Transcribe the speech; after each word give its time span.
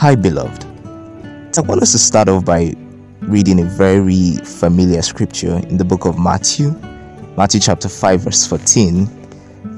Hi, 0.00 0.14
beloved. 0.14 0.64
I 0.64 1.60
want 1.60 1.82
us 1.82 1.92
to 1.92 1.98
start 1.98 2.30
off 2.30 2.42
by 2.42 2.72
reading 3.20 3.60
a 3.60 3.64
very 3.64 4.36
familiar 4.36 5.02
scripture 5.02 5.56
in 5.68 5.76
the 5.76 5.84
book 5.84 6.06
of 6.06 6.18
Matthew, 6.18 6.70
Matthew 7.36 7.60
chapter 7.60 7.90
5, 7.90 8.22
verse 8.22 8.46
14. 8.46 9.06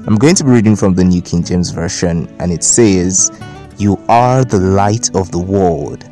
I'm 0.07 0.15
going 0.15 0.35
to 0.35 0.45
be 0.45 0.51
reading 0.51 0.77
from 0.77 0.95
the 0.95 1.03
New 1.03 1.21
King 1.21 1.43
James 1.43 1.71
Version, 1.71 2.33
and 2.39 2.53
it 2.53 2.63
says, 2.63 3.37
You 3.77 3.97
are 4.07 4.45
the 4.45 4.59
light 4.59 5.13
of 5.13 5.29
the 5.31 5.39
world. 5.39 6.05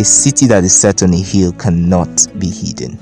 A 0.00 0.04
city 0.04 0.48
that 0.48 0.64
is 0.64 0.74
set 0.74 1.04
on 1.04 1.14
a 1.14 1.22
hill 1.22 1.52
cannot 1.52 2.26
be 2.40 2.50
hidden. 2.50 2.98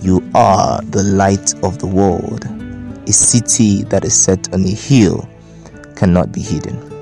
You 0.00 0.26
are 0.34 0.80
the 0.80 1.02
light 1.02 1.52
of 1.62 1.78
the 1.78 1.86
world. 1.86 2.46
A 3.06 3.12
city 3.12 3.82
that 3.82 4.06
is 4.06 4.18
set 4.18 4.50
on 4.54 4.64
a 4.64 4.74
hill 4.74 5.28
cannot 5.94 6.32
be 6.32 6.40
hidden. 6.40 6.97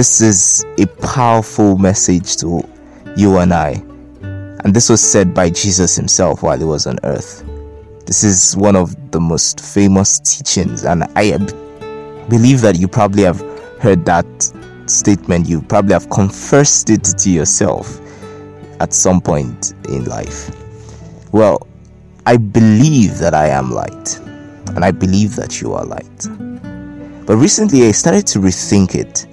This 0.00 0.22
is 0.22 0.64
a 0.78 0.86
powerful 0.86 1.76
message 1.76 2.36
to 2.36 2.66
you 3.18 3.36
and 3.36 3.52
I. 3.52 3.72
And 4.22 4.72
this 4.72 4.88
was 4.88 4.98
said 5.02 5.34
by 5.34 5.50
Jesus 5.50 5.94
himself 5.94 6.42
while 6.42 6.56
he 6.56 6.64
was 6.64 6.86
on 6.86 6.96
earth. 7.04 7.44
This 8.06 8.24
is 8.24 8.56
one 8.56 8.76
of 8.76 8.96
the 9.10 9.20
most 9.20 9.60
famous 9.60 10.18
teachings, 10.20 10.84
and 10.84 11.04
I 11.16 11.36
believe 12.30 12.62
that 12.62 12.78
you 12.78 12.88
probably 12.88 13.24
have 13.24 13.40
heard 13.78 14.06
that 14.06 14.24
statement. 14.86 15.46
You 15.46 15.60
probably 15.60 15.92
have 15.92 16.08
confessed 16.08 16.88
it 16.88 17.04
to 17.04 17.28
yourself 17.28 18.00
at 18.80 18.94
some 18.94 19.20
point 19.20 19.74
in 19.90 20.06
life. 20.06 20.50
Well, 21.30 21.68
I 22.24 22.38
believe 22.38 23.18
that 23.18 23.34
I 23.34 23.48
am 23.48 23.70
light, 23.70 24.18
and 24.74 24.82
I 24.82 24.92
believe 24.92 25.36
that 25.36 25.60
you 25.60 25.74
are 25.74 25.84
light. 25.84 26.26
But 27.26 27.36
recently 27.36 27.86
I 27.86 27.90
started 27.90 28.26
to 28.28 28.38
rethink 28.38 28.94
it 28.94 29.26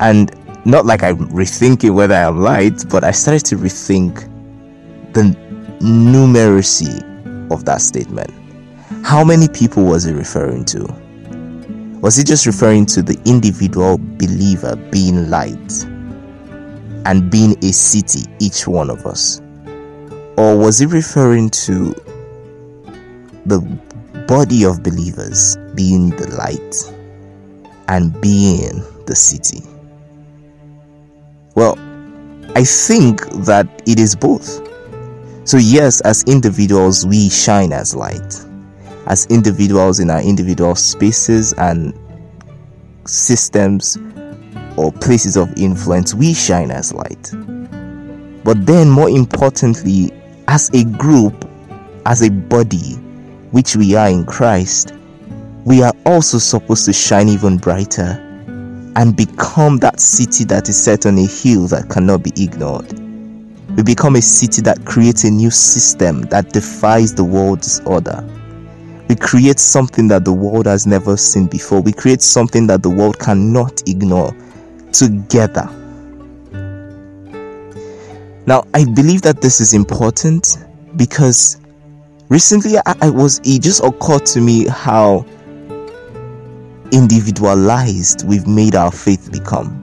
and 0.00 0.34
not 0.66 0.84
like 0.84 1.02
I'm 1.02 1.28
rethinking 1.28 1.94
whether 1.94 2.14
I'm 2.14 2.40
light, 2.40 2.84
but 2.88 3.04
I 3.04 3.12
started 3.12 3.44
to 3.46 3.56
rethink 3.56 4.32
the 5.12 5.22
numeracy 5.80 7.02
of 7.52 7.64
that 7.66 7.80
statement. 7.80 8.30
How 9.04 9.22
many 9.22 9.48
people 9.48 9.84
was 9.84 10.06
it 10.06 10.14
referring 10.14 10.64
to? 10.66 10.84
Was 12.00 12.18
it 12.18 12.26
just 12.26 12.46
referring 12.46 12.86
to 12.86 13.02
the 13.02 13.20
individual 13.24 13.98
believer 13.98 14.76
being 14.90 15.30
light 15.30 15.84
and 17.06 17.30
being 17.30 17.56
a 17.64 17.72
city, 17.72 18.28
each 18.40 18.66
one 18.66 18.90
of 18.90 19.06
us? 19.06 19.40
Or 20.36 20.58
was 20.58 20.80
it 20.80 20.88
referring 20.88 21.50
to 21.50 21.94
the 23.46 23.60
body 24.26 24.64
of 24.64 24.82
believers 24.82 25.56
being 25.74 26.10
the 26.10 26.28
light 26.36 26.92
and 27.88 28.20
being 28.20 28.82
the 29.06 29.14
city? 29.14 29.62
Well, 31.56 31.78
I 32.54 32.64
think 32.64 33.22
that 33.46 33.66
it 33.86 33.98
is 33.98 34.14
both. 34.14 34.60
So, 35.48 35.56
yes, 35.56 36.02
as 36.02 36.22
individuals, 36.24 37.06
we 37.06 37.30
shine 37.30 37.72
as 37.72 37.96
light. 37.96 38.44
As 39.06 39.24
individuals 39.26 39.98
in 39.98 40.10
our 40.10 40.20
individual 40.20 40.74
spaces 40.74 41.54
and 41.54 41.98
systems 43.06 43.96
or 44.76 44.92
places 44.92 45.38
of 45.38 45.50
influence, 45.56 46.12
we 46.12 46.34
shine 46.34 46.70
as 46.70 46.92
light. 46.92 47.32
But 48.44 48.66
then, 48.66 48.90
more 48.90 49.08
importantly, 49.08 50.12
as 50.48 50.68
a 50.74 50.84
group, 50.84 51.48
as 52.04 52.20
a 52.20 52.30
body, 52.30 52.96
which 53.52 53.76
we 53.76 53.94
are 53.94 54.10
in 54.10 54.26
Christ, 54.26 54.92
we 55.64 55.82
are 55.82 55.94
also 56.04 56.36
supposed 56.36 56.84
to 56.84 56.92
shine 56.92 57.30
even 57.30 57.56
brighter 57.56 58.25
and 58.96 59.14
become 59.14 59.76
that 59.76 60.00
city 60.00 60.42
that 60.44 60.70
is 60.70 60.82
set 60.82 61.04
on 61.04 61.18
a 61.18 61.26
hill 61.26 61.66
that 61.68 61.88
cannot 61.90 62.22
be 62.22 62.32
ignored. 62.42 62.90
We 63.76 63.82
become 63.82 64.16
a 64.16 64.22
city 64.22 64.62
that 64.62 64.86
creates 64.86 65.24
a 65.24 65.30
new 65.30 65.50
system 65.50 66.22
that 66.22 66.50
defies 66.54 67.14
the 67.14 67.22
world's 67.22 67.80
order. 67.80 68.26
We 69.08 69.14
create 69.14 69.60
something 69.60 70.08
that 70.08 70.24
the 70.24 70.32
world 70.32 70.64
has 70.64 70.86
never 70.86 71.18
seen 71.18 71.46
before. 71.46 71.82
We 71.82 71.92
create 71.92 72.22
something 72.22 72.66
that 72.68 72.82
the 72.82 72.88
world 72.88 73.18
cannot 73.18 73.86
ignore 73.86 74.34
together. 74.92 75.68
Now, 78.46 78.64
I 78.72 78.84
believe 78.84 79.20
that 79.22 79.42
this 79.42 79.60
is 79.60 79.74
important 79.74 80.56
because 80.96 81.60
recently 82.30 82.78
I, 82.78 82.94
I 83.02 83.10
was, 83.10 83.40
it 83.44 83.60
just 83.60 83.84
occurred 83.84 84.24
to 84.26 84.40
me 84.40 84.66
how 84.66 85.26
individualized 86.92 88.26
we've 88.26 88.46
made 88.46 88.74
our 88.74 88.90
faith 88.90 89.30
become. 89.32 89.82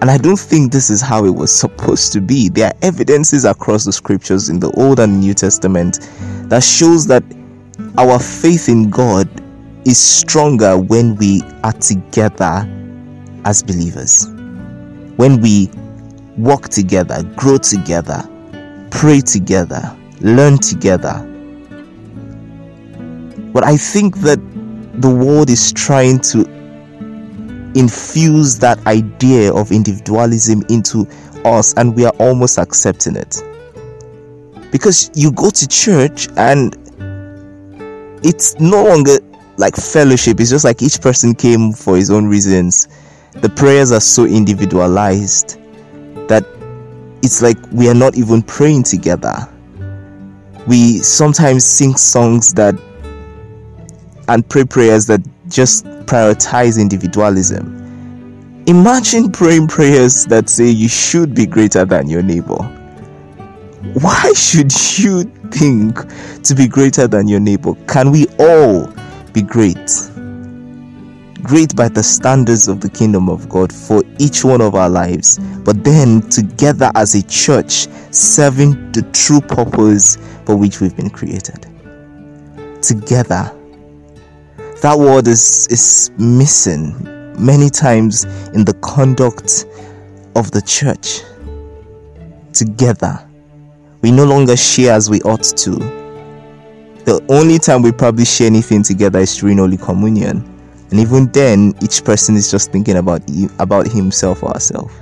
And 0.00 0.10
I 0.10 0.16
don't 0.16 0.38
think 0.38 0.72
this 0.72 0.88
is 0.88 1.02
how 1.02 1.26
it 1.26 1.34
was 1.34 1.54
supposed 1.54 2.12
to 2.14 2.20
be. 2.20 2.48
There 2.48 2.68
are 2.68 2.74
evidences 2.80 3.44
across 3.44 3.84
the 3.84 3.92
scriptures 3.92 4.48
in 4.48 4.58
the 4.58 4.70
Old 4.72 4.98
and 4.98 5.20
New 5.20 5.34
Testament 5.34 6.00
that 6.48 6.62
shows 6.62 7.06
that 7.08 7.22
our 7.98 8.18
faith 8.18 8.68
in 8.68 8.88
God 8.88 9.28
is 9.86 9.98
stronger 9.98 10.78
when 10.78 11.16
we 11.16 11.42
are 11.64 11.72
together 11.72 12.66
as 13.44 13.62
believers. 13.62 14.26
When 15.16 15.40
we 15.40 15.70
walk 16.38 16.70
together, 16.70 17.22
grow 17.36 17.58
together, 17.58 18.22
pray 18.90 19.20
together, 19.20 19.94
learn 20.20 20.58
together. 20.58 21.26
But 23.52 23.64
I 23.64 23.76
think 23.76 24.18
that 24.18 24.38
the 24.94 25.08
world 25.08 25.50
is 25.50 25.72
trying 25.72 26.18
to 26.20 26.40
infuse 27.74 28.58
that 28.58 28.84
idea 28.86 29.52
of 29.54 29.70
individualism 29.70 30.62
into 30.68 31.06
us, 31.44 31.74
and 31.74 31.94
we 31.94 32.04
are 32.04 32.12
almost 32.18 32.58
accepting 32.58 33.16
it. 33.16 33.42
Because 34.72 35.10
you 35.14 35.32
go 35.32 35.50
to 35.50 35.68
church 35.68 36.28
and 36.36 36.76
it's 38.24 38.58
no 38.60 38.84
longer 38.84 39.18
like 39.56 39.76
fellowship, 39.76 40.40
it's 40.40 40.50
just 40.50 40.64
like 40.64 40.82
each 40.82 41.00
person 41.00 41.34
came 41.34 41.72
for 41.72 41.96
his 41.96 42.10
own 42.10 42.26
reasons. 42.26 42.88
The 43.34 43.48
prayers 43.48 43.92
are 43.92 44.00
so 44.00 44.24
individualized 44.24 45.58
that 46.28 46.44
it's 47.22 47.42
like 47.42 47.56
we 47.72 47.88
are 47.88 47.94
not 47.94 48.16
even 48.16 48.42
praying 48.42 48.84
together. 48.84 49.34
We 50.66 50.98
sometimes 50.98 51.64
sing 51.64 51.94
songs 51.94 52.52
that 52.54 52.74
and 54.30 54.48
pray 54.48 54.64
prayers 54.64 55.06
that 55.06 55.20
just 55.48 55.84
prioritize 56.06 56.80
individualism. 56.80 57.76
Imagine 58.68 59.32
praying 59.32 59.66
prayers 59.66 60.24
that 60.26 60.48
say 60.48 60.68
you 60.68 60.88
should 60.88 61.34
be 61.34 61.46
greater 61.46 61.84
than 61.84 62.08
your 62.08 62.22
neighbor. 62.22 62.62
Why 63.94 64.32
should 64.36 64.72
you 64.98 65.24
think 65.50 65.98
to 66.44 66.54
be 66.54 66.68
greater 66.68 67.08
than 67.08 67.26
your 67.26 67.40
neighbor? 67.40 67.74
Can 67.88 68.12
we 68.12 68.28
all 68.38 68.86
be 69.32 69.42
great? 69.42 69.90
Great 71.42 71.74
by 71.74 71.88
the 71.88 72.02
standards 72.02 72.68
of 72.68 72.80
the 72.80 72.88
kingdom 72.88 73.28
of 73.28 73.48
God 73.48 73.72
for 73.72 74.04
each 74.20 74.44
one 74.44 74.60
of 74.60 74.76
our 74.76 74.90
lives, 74.90 75.40
but 75.64 75.82
then 75.82 76.20
together 76.28 76.92
as 76.94 77.16
a 77.16 77.22
church, 77.26 77.88
serving 78.12 78.92
the 78.92 79.02
true 79.12 79.40
purpose 79.40 80.18
for 80.44 80.54
which 80.54 80.80
we've 80.80 80.94
been 80.94 81.10
created. 81.10 81.66
Together 82.80 83.50
that 84.80 84.98
word 84.98 85.28
is 85.28 85.66
is 85.68 86.10
missing 86.18 86.94
many 87.38 87.70
times 87.70 88.24
in 88.54 88.64
the 88.64 88.74
conduct 88.82 89.66
of 90.36 90.50
the 90.50 90.62
church. 90.62 91.22
Together 92.52 93.26
we 94.02 94.10
no 94.10 94.24
longer 94.24 94.56
share 94.56 94.94
as 94.94 95.10
we 95.10 95.20
ought 95.22 95.42
to. 95.42 95.72
The 97.04 97.24
only 97.28 97.58
time 97.58 97.82
we 97.82 97.92
probably 97.92 98.24
share 98.24 98.46
anything 98.46 98.82
together 98.82 99.18
is 99.18 99.36
during 99.36 99.58
holy 99.58 99.76
communion. 99.76 100.46
And 100.90 100.98
even 100.98 101.26
then 101.32 101.74
each 101.82 102.04
person 102.04 102.36
is 102.36 102.50
just 102.50 102.72
thinking 102.72 102.96
about 102.96 103.22
about 103.58 103.86
himself 103.86 104.42
or 104.42 104.50
herself. 104.50 104.92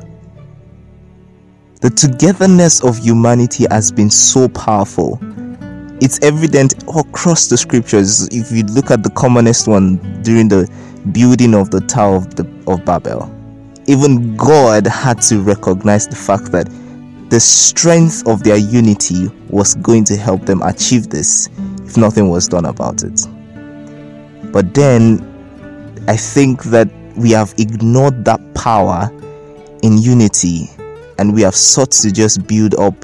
The 1.80 1.90
togetherness 1.90 2.82
of 2.82 2.98
humanity 2.98 3.66
has 3.70 3.92
been 3.92 4.10
so 4.10 4.48
powerful 4.48 5.20
it's 6.00 6.22
evident 6.22 6.74
across 6.96 7.48
the 7.48 7.56
scriptures. 7.56 8.28
If 8.28 8.52
you 8.52 8.62
look 8.64 8.90
at 8.90 9.02
the 9.02 9.10
commonest 9.10 9.66
one 9.66 9.96
during 10.22 10.48
the 10.48 10.70
building 11.12 11.54
of 11.54 11.70
the 11.70 11.80
Tower 11.80 12.16
of, 12.16 12.36
the, 12.36 12.44
of 12.66 12.84
Babel, 12.84 13.34
even 13.86 14.36
God 14.36 14.86
had 14.86 15.20
to 15.22 15.40
recognize 15.40 16.06
the 16.06 16.16
fact 16.16 16.52
that 16.52 16.68
the 17.30 17.40
strength 17.40 18.26
of 18.26 18.42
their 18.44 18.56
unity 18.56 19.28
was 19.50 19.74
going 19.76 20.04
to 20.04 20.16
help 20.16 20.46
them 20.46 20.62
achieve 20.62 21.10
this 21.10 21.48
if 21.84 21.96
nothing 21.96 22.28
was 22.28 22.48
done 22.48 22.66
about 22.66 23.02
it. 23.02 23.26
But 24.52 24.74
then 24.74 25.20
I 26.06 26.16
think 26.16 26.64
that 26.64 26.88
we 27.16 27.32
have 27.32 27.54
ignored 27.58 28.24
that 28.24 28.40
power 28.54 29.10
in 29.82 29.98
unity 29.98 30.70
and 31.18 31.34
we 31.34 31.42
have 31.42 31.56
sought 31.56 31.90
to 31.90 32.12
just 32.12 32.46
build 32.46 32.74
up 32.76 32.94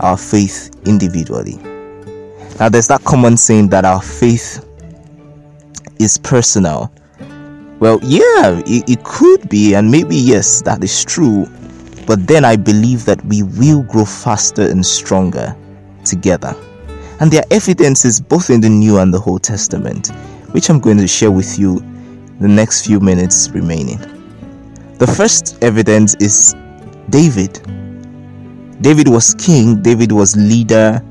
our 0.00 0.16
faith 0.16 0.70
individually. 0.86 1.58
Now, 2.60 2.68
there's 2.68 2.88
that 2.88 3.02
common 3.04 3.38
saying 3.38 3.70
that 3.70 3.86
our 3.86 4.02
faith 4.02 4.62
is 5.98 6.18
personal. 6.18 6.92
Well, 7.78 7.98
yeah, 8.02 8.60
it, 8.66 8.86
it 8.86 9.02
could 9.02 9.48
be, 9.48 9.72
and 9.72 9.90
maybe 9.90 10.14
yes, 10.14 10.60
that 10.62 10.84
is 10.84 11.02
true. 11.02 11.46
But 12.06 12.26
then 12.26 12.44
I 12.44 12.56
believe 12.56 13.06
that 13.06 13.24
we 13.24 13.42
will 13.42 13.82
grow 13.84 14.04
faster 14.04 14.60
and 14.60 14.84
stronger 14.84 15.56
together. 16.04 16.54
And 17.20 17.30
there 17.30 17.40
are 17.40 17.46
evidences 17.50 18.20
both 18.20 18.50
in 18.50 18.60
the 18.60 18.68
New 18.68 18.98
and 18.98 19.14
the 19.14 19.22
Old 19.22 19.42
Testament, 19.42 20.08
which 20.50 20.68
I'm 20.68 20.80
going 20.80 20.98
to 20.98 21.08
share 21.08 21.30
with 21.30 21.58
you 21.58 21.80
the 22.40 22.48
next 22.48 22.84
few 22.84 23.00
minutes 23.00 23.48
remaining. 23.50 23.98
The 24.98 25.06
first 25.06 25.56
evidence 25.64 26.14
is 26.16 26.54
David. 27.08 27.54
David 28.82 29.08
was 29.08 29.32
king, 29.34 29.80
David 29.80 30.12
was 30.12 30.36
leader, 30.36 31.02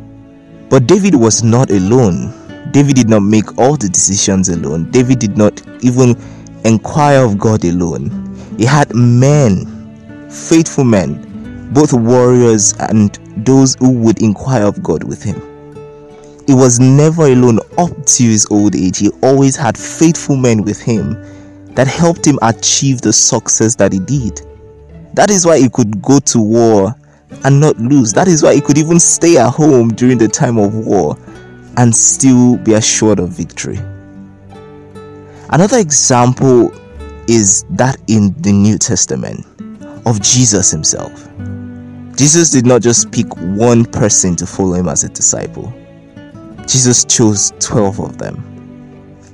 but 0.70 0.88
David 0.88 1.16
was 1.16 1.44
not 1.44 1.72
alone. 1.72 2.34
David 2.72 2.96
did 2.96 3.10
not 3.10 3.22
make 3.22 3.58
all 3.58 3.76
the 3.76 3.90
decisions 3.90 4.50
alone. 4.50 4.92
David 4.92 5.20
did 5.20 5.38
not 5.38 5.62
even 5.84 6.16
inquire 6.64 7.24
of 7.24 7.40
God 7.40 7.66
alone. 7.66 8.36
He 8.58 8.66
had 8.66 8.94
men, 8.94 10.30
faithful 10.30 10.84
men, 10.84 11.72
both 11.74 11.94
warriors 11.94 12.76
and 12.80 13.18
those 13.46 13.76
who 13.76 13.92
would 13.92 14.22
inquire 14.22 14.66
of 14.66 14.84
God 14.84 15.04
with 15.04 15.24
him. 15.24 15.42
He 16.46 16.54
was 16.54 16.80
never 16.80 17.24
alone 17.24 17.60
up 17.78 17.92
to 18.06 18.24
his 18.24 18.48
old 18.50 18.76
age. 18.76 19.00
He 19.00 19.10
always 19.22 19.56
had 19.56 19.78
faithful 19.78 20.36
men 20.36 20.64
with 20.64 20.82
him 20.82 21.14
that 21.76 21.88
helped 21.88 22.26
him 22.26 22.40
achieve 22.42 23.02
the 23.02 23.14
success 23.14 23.76
that 23.76 23.94
he 23.94 24.00
did. 24.00 24.42
That 25.14 25.30
is 25.30 25.46
why 25.46 25.60
he 25.60 25.70
could 25.70 26.02
go 26.02 26.20
to 26.20 26.42
war 26.42 26.96
and 27.44 27.60
not 27.60 27.78
lose. 27.78 28.14
That 28.14 28.28
is 28.28 28.44
why 28.44 28.56
he 28.56 28.62
could 28.62 28.78
even 28.78 29.00
stay 29.00 29.38
at 29.38 29.50
home 29.52 29.90
during 29.90 30.18
the 30.18 30.28
time 30.28 30.58
of 30.58 30.74
war 30.74 31.18
and 31.78 31.96
still 31.96 32.58
be 32.58 32.74
assured 32.74 33.20
of 33.20 33.30
victory. 33.30 33.78
Another 35.52 35.78
example 35.80 36.72
is 37.28 37.66
that 37.72 37.98
in 38.08 38.34
the 38.42 38.52
New 38.52 38.78
Testament 38.78 39.46
of 40.06 40.22
Jesus 40.22 40.72
himself. 40.72 41.28
Jesus 42.16 42.50
did 42.50 42.66
not 42.66 42.82
just 42.82 43.12
pick 43.12 43.28
one 43.38 43.86
person 43.86 44.36
to 44.36 44.46
follow 44.46 44.74
him 44.74 44.90
as 44.90 45.04
a 45.04 45.10
disciple, 45.10 45.74
Jesus 46.68 47.06
chose 47.06 47.52
12 47.60 48.00
of 48.00 48.18
them, 48.18 48.44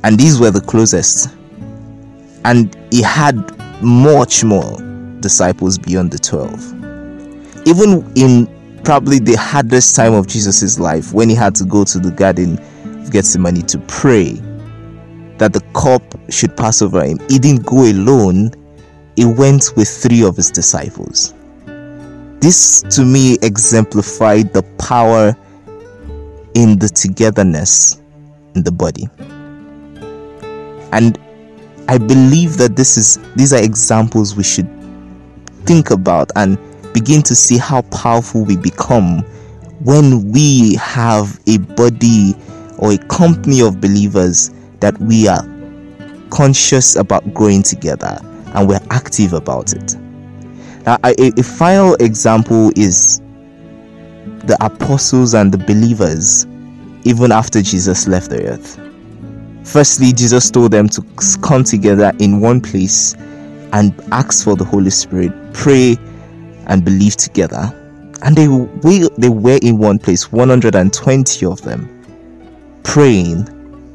and 0.03 0.17
these 0.17 0.39
were 0.39 0.51
the 0.51 0.61
closest. 0.61 1.35
And 2.45 2.77
he 2.91 3.01
had 3.01 3.35
much 3.81 4.43
more 4.43 4.77
disciples 5.19 5.77
beyond 5.77 6.11
the 6.11 6.19
12. 6.19 6.74
Even 7.65 8.11
in 8.15 8.47
probably 8.83 9.19
the 9.19 9.35
hardest 9.35 9.95
time 9.95 10.13
of 10.13 10.27
Jesus' 10.27 10.79
life, 10.79 11.13
when 11.13 11.29
he 11.29 11.35
had 11.35 11.55
to 11.55 11.65
go 11.65 11.83
to 11.83 11.99
the 11.99 12.11
Garden 12.11 12.59
of 13.01 13.11
Gethsemane 13.11 13.65
to 13.65 13.79
pray 13.87 14.33
that 15.37 15.51
the 15.51 15.61
cup 15.73 16.01
should 16.29 16.55
pass 16.55 16.81
over 16.81 17.03
him, 17.03 17.19
he 17.27 17.39
didn't 17.39 17.65
go 17.65 17.83
alone, 17.83 18.51
he 19.15 19.25
went 19.25 19.71
with 19.75 19.89
three 19.89 20.23
of 20.23 20.35
his 20.35 20.51
disciples. 20.51 21.33
This 22.39 22.81
to 22.91 23.03
me 23.03 23.37
exemplified 23.41 24.53
the 24.53 24.61
power 24.77 25.35
in 26.53 26.77
the 26.77 26.87
togetherness 26.87 28.01
in 28.55 28.63
the 28.63 28.71
body. 28.71 29.07
And 30.91 31.19
I 31.87 31.97
believe 31.97 32.57
that 32.57 32.75
this 32.75 32.97
is 32.97 33.19
these 33.35 33.53
are 33.53 33.61
examples 33.61 34.35
we 34.35 34.43
should 34.43 34.69
think 35.65 35.91
about 35.91 36.31
and 36.35 36.57
begin 36.95 37.21
to 37.21 37.35
see 37.35 37.57
how 37.57 37.81
powerful 37.81 38.45
we 38.45 38.55
become 38.55 39.19
when 39.83 40.31
we 40.31 40.75
have 40.75 41.37
a 41.45 41.57
body 41.57 42.33
or 42.77 42.93
a 42.93 42.97
company 43.09 43.61
of 43.61 43.81
believers 43.81 44.51
that 44.79 44.97
we 45.01 45.27
are 45.27 45.45
conscious 46.29 46.95
about 46.95 47.33
growing 47.33 47.61
together 47.61 48.17
and 48.53 48.69
we're 48.69 48.79
active 48.91 49.33
about 49.33 49.73
it. 49.73 49.95
Now, 50.85 50.97
a, 51.03 51.33
a 51.37 51.43
final 51.43 51.95
example 51.95 52.71
is 52.77 53.19
the 54.45 54.57
apostles 54.61 55.33
and 55.33 55.51
the 55.51 55.57
believers 55.57 56.45
even 57.03 57.33
after 57.33 57.61
Jesus 57.61 58.07
left 58.07 58.29
the 58.29 58.47
earth. 58.47 58.79
Firstly, 59.67 60.13
Jesus 60.13 60.49
told 60.49 60.71
them 60.71 60.87
to 60.89 61.01
come 61.41 61.65
together 61.65 62.13
in 62.19 62.39
one 62.39 62.61
place 62.61 63.15
and 63.73 63.93
ask 64.13 64.45
for 64.45 64.55
the 64.55 64.63
Holy 64.63 64.91
Spirit, 64.91 65.33
pray 65.53 65.97
and 66.67 66.83
believe 66.83 67.15
together. 67.15 67.71
And 68.21 68.35
they 68.35 68.47
we, 68.47 69.07
they 69.17 69.29
were 69.29 69.59
in 69.61 69.77
one 69.77 69.99
place, 69.99 70.31
120 70.31 71.45
of 71.45 71.61
them, 71.61 72.05
praying, 72.83 73.43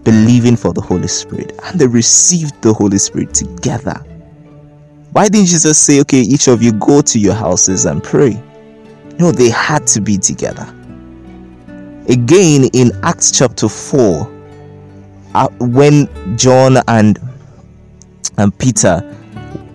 believing 0.05 0.57
for 0.57 0.73
the 0.73 0.81
Holy 0.81 1.09
Spirit, 1.09 1.59
and 1.65 1.81
they 1.81 1.87
received 1.87 2.61
the 2.63 2.73
Holy 2.73 2.99
Spirit 2.99 3.35
together. 3.35 4.05
Why 5.13 5.29
didn't 5.29 5.47
Jesus 5.47 5.79
say, 5.79 6.01
okay, 6.03 6.21
each 6.21 6.47
of 6.47 6.63
you 6.63 6.73
go 6.73 7.03
to 7.03 7.19
your 7.19 7.35
houses 7.35 7.87
and 7.87 8.03
pray? 8.03 8.41
No, 9.19 9.33
they 9.33 9.51
had 9.51 9.87
to 9.89 10.01
be 10.01 10.17
together. 10.17 10.73
Again, 12.09 12.69
in 12.73 12.93
Acts 13.03 13.33
chapter 13.37 13.69
4, 13.69 14.41
uh, 15.35 15.49
when 15.59 16.09
John 16.37 16.79
and 16.89 17.19
and 18.39 18.57
Peter 18.59 19.03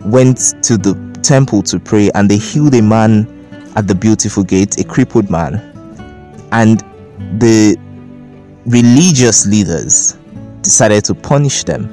went 0.05 0.55
to 0.63 0.77
the 0.77 0.95
temple 1.25 1.61
to 1.63 1.79
pray 1.79 2.09
and 2.15 2.29
they 2.29 2.37
healed 2.37 2.75
a 2.75 2.81
man 2.81 3.27
at 3.75 3.87
the 3.87 3.95
beautiful 3.95 4.43
gate, 4.43 4.77
a 4.79 4.83
crippled 4.83 5.29
man, 5.29 5.55
and 6.51 6.79
the 7.39 7.77
religious 8.65 9.45
leaders 9.45 10.17
decided 10.61 11.03
to 11.05 11.13
punish 11.13 11.63
them 11.63 11.91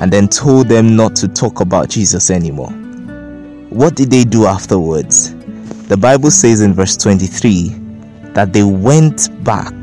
and 0.00 0.12
then 0.12 0.28
told 0.28 0.68
them 0.68 0.94
not 0.94 1.16
to 1.16 1.28
talk 1.28 1.60
about 1.60 1.88
Jesus 1.88 2.30
anymore. 2.30 2.70
What 3.70 3.96
did 3.96 4.10
they 4.10 4.24
do 4.24 4.46
afterwards? 4.46 5.34
The 5.88 5.96
Bible 5.96 6.30
says 6.30 6.60
in 6.60 6.74
verse 6.74 6.96
23 6.96 7.68
that 8.34 8.52
they 8.52 8.62
went 8.62 9.28
back 9.44 9.74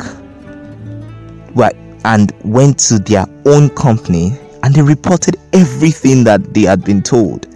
and 2.05 2.31
went 2.43 2.79
to 2.79 2.99
their 2.99 3.25
own 3.45 3.69
company 3.69 4.37
and 4.63 4.73
they 4.73 4.81
reported 4.81 5.37
everything 5.53 6.23
that 6.25 6.53
they 6.53 6.61
had 6.61 6.83
been 6.83 7.01
told. 7.01 7.47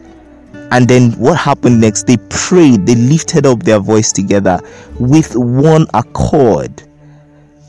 And 0.72 0.88
then 0.88 1.12
what 1.14 1.38
happened 1.38 1.82
next? 1.82 2.08
They 2.08 2.18
prayed, 2.30 2.86
they 2.86 2.96
lifted 2.96 3.46
up 3.46 3.64
their 3.64 3.80
voice 3.80 4.12
together 4.12 4.60
with 5.00 5.36
one 5.36 5.88
accord. 5.94 6.84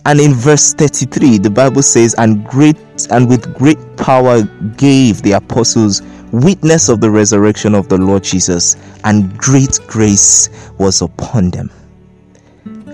And 0.05 0.21
in 0.21 0.33
verse 0.33 0.73
33, 0.75 1.39
the 1.39 1.50
Bible 1.50 1.83
says, 1.83 2.15
And 2.19 2.45
great 2.45 2.77
and 3.11 3.29
with 3.29 3.55
great 3.55 3.79
power 3.97 4.43
gave 4.77 5.23
the 5.23 5.33
apostles 5.33 6.03
witness 6.33 6.89
of 6.89 7.00
the 7.00 7.11
resurrection 7.11 7.75
of 7.75 7.89
the 7.89 7.99
Lord 7.99 8.25
Jesus, 8.25 8.77
and 9.05 9.37
great 9.39 9.79
grace 9.87 10.49
was 10.79 11.03
upon 11.03 11.50
them. 11.50 11.71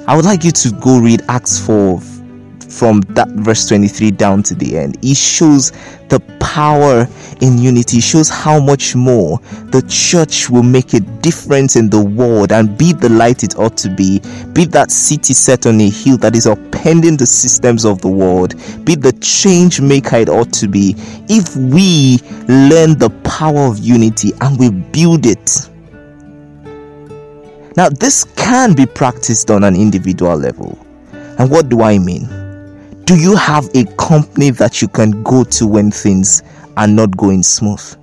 I 0.06 0.16
would 0.16 0.24
like 0.24 0.44
you 0.44 0.50
to 0.50 0.72
go 0.72 0.98
read 0.98 1.22
Acts 1.28 1.58
4 1.64 2.00
from 2.74 3.00
that 3.10 3.28
verse 3.28 3.68
23 3.68 4.10
down 4.10 4.42
to 4.42 4.54
the 4.54 4.76
end. 4.76 4.98
It 5.02 5.16
shows 5.16 5.72
the 6.08 6.20
power 6.40 7.06
in 7.40 7.58
unity, 7.58 7.98
it 7.98 8.02
shows 8.02 8.28
how 8.28 8.60
much 8.60 8.94
more 8.94 9.38
the 9.70 9.84
church 9.88 10.50
will 10.50 10.62
make 10.62 10.92
a 10.94 11.00
difference 11.00 11.76
in 11.76 11.88
the 11.88 12.02
world 12.02 12.52
and 12.52 12.76
be 12.76 12.92
the 12.92 13.08
light 13.08 13.42
it 13.42 13.56
ought 13.58 13.76
to 13.78 13.88
be. 13.88 14.20
Be 14.52 14.64
that 14.66 14.90
city 14.90 15.34
set 15.34 15.66
on 15.66 15.80
a 15.80 15.88
hill 15.88 16.16
that 16.18 16.34
is 16.34 16.46
upending 16.46 17.18
the 17.18 17.26
systems 17.26 17.84
of 17.84 18.00
the 18.00 18.08
world. 18.08 18.54
Be 18.84 18.94
the 18.94 19.12
change 19.20 19.80
maker 19.80 20.16
it 20.16 20.28
ought 20.28 20.52
to 20.54 20.68
be. 20.68 20.94
If 21.28 21.56
we 21.56 22.18
learn 22.48 22.98
the 22.98 23.10
power 23.24 23.66
of 23.66 23.78
unity 23.78 24.32
and 24.40 24.58
we 24.58 24.70
build 24.70 25.26
it. 25.26 25.68
Now, 27.76 27.88
this 27.88 28.24
can 28.36 28.72
be 28.74 28.86
practiced 28.86 29.50
on 29.50 29.64
an 29.64 29.74
individual 29.74 30.36
level. 30.36 30.78
And 31.38 31.50
what 31.50 31.68
do 31.68 31.82
I 31.82 31.98
mean? 31.98 32.43
Do 33.04 33.18
you 33.18 33.36
have 33.36 33.68
a 33.74 33.84
company 33.96 34.48
that 34.50 34.80
you 34.80 34.88
can 34.88 35.22
go 35.22 35.44
to 35.44 35.66
when 35.66 35.90
things 35.90 36.42
are 36.78 36.86
not 36.86 37.14
going 37.16 37.42
smooth? 37.42 37.96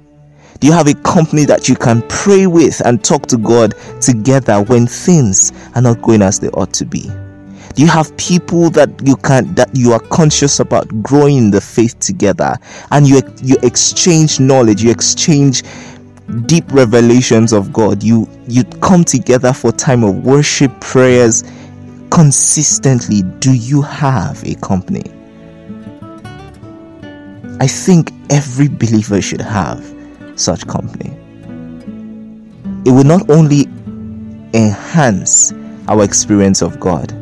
Do 0.59 0.67
you 0.67 0.73
have 0.73 0.87
a 0.87 0.93
company 0.93 1.43
that 1.45 1.67
you 1.67 1.75
can 1.75 2.03
pray 2.07 2.45
with 2.45 2.85
and 2.85 3.03
talk 3.03 3.25
to 3.27 3.37
God 3.37 3.73
together 3.99 4.61
when 4.61 4.85
things 4.85 5.51
are 5.73 5.81
not 5.81 6.03
going 6.03 6.21
as 6.21 6.39
they 6.39 6.49
ought 6.49 6.71
to 6.75 6.85
be? 6.85 7.09
Do 7.73 7.81
you 7.81 7.87
have 7.87 8.15
people 8.17 8.69
that 8.71 8.89
you 9.03 9.15
can 9.15 9.51
that 9.55 9.75
you 9.75 9.91
are 9.93 9.99
conscious 9.99 10.59
about 10.59 10.87
growing 11.01 11.49
the 11.49 11.61
faith 11.61 11.97
together 11.99 12.57
and 12.91 13.07
you 13.07 13.21
you 13.41 13.57
exchange 13.63 14.39
knowledge, 14.39 14.83
you 14.83 14.91
exchange 14.91 15.63
deep 16.45 16.65
revelations 16.71 17.53
of 17.53 17.73
God. 17.73 18.03
You 18.03 18.29
you 18.47 18.63
come 18.81 19.03
together 19.03 19.51
for 19.51 19.71
time 19.71 20.03
of 20.03 20.23
worship, 20.23 20.79
prayers, 20.79 21.43
consistently 22.11 23.21
do 23.39 23.53
you 23.53 23.81
have 23.81 24.43
a 24.43 24.55
company? 24.55 25.03
I 27.59 27.67
think 27.67 28.11
every 28.29 28.67
believer 28.67 29.21
should 29.21 29.41
have 29.41 29.83
such 30.35 30.67
company. 30.67 31.09
It 32.85 32.91
will 32.91 33.03
not 33.03 33.29
only 33.29 33.63
enhance 34.53 35.53
our 35.87 36.03
experience 36.03 36.61
of 36.61 36.79
God, 36.79 37.15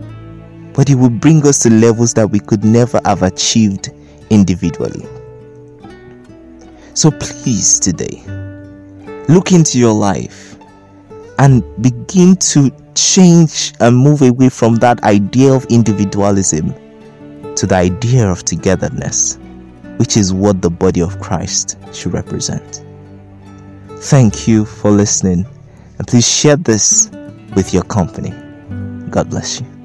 but 0.74 0.90
it 0.90 0.96
will 0.96 1.10
bring 1.10 1.46
us 1.46 1.60
to 1.60 1.70
levels 1.70 2.14
that 2.16 2.32
we 2.32 2.40
could 2.40 2.64
never 2.64 3.00
have 3.06 3.22
achieved 3.24 3.90
individually. 4.30 5.06
So 6.94 7.12
please, 7.12 7.80
today, 7.80 8.24
look 9.28 9.52
into 9.52 9.78
your 9.78 9.94
life 9.94 10.49
and 11.40 11.64
begin 11.82 12.36
to 12.36 12.70
change 12.96 13.74
and 13.80 13.96
move 13.96 14.22
away 14.22 14.50
from 14.50 14.76
that 14.76 15.02
idea 15.04 15.52
of 15.52 15.66
individualism 15.66 16.74
to 17.56 17.66
the 17.66 17.76
idea 17.76 18.30
of 18.30 18.44
togetherness, 18.44 19.40
which 19.98 20.18
is 20.18 20.34
what 20.34 20.62
the 20.62 20.70
body 20.70 21.02
of 21.02 21.20
Christ 21.20 21.78
should 21.94 22.14
represent. 22.14 22.86
Thank 24.02 24.48
you 24.48 24.66
for 24.66 24.92
listening, 24.92 25.46
and 25.98 26.08
please 26.08 26.28
share 26.28 26.58
this 26.58 27.10
with 27.56 27.74
your 27.74 27.84
company. 27.84 28.32
God 29.10 29.30
bless 29.30 29.62
you. 29.62 29.79